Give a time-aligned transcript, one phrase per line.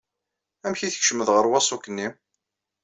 [0.65, 2.07] Amek i tkecmeḍ ɣer waṣuk-nni?